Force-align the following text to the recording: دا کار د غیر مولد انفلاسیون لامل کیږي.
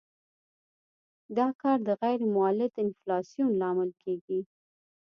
دا 1.37 1.47
کار 1.61 1.77
د 1.87 1.89
غیر 2.01 2.19
مولد 2.35 2.71
انفلاسیون 2.83 3.49
لامل 3.61 3.89
کیږي. 4.03 4.39